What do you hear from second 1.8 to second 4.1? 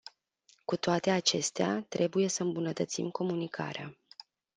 trebuie să îmbunătățim comunicarea.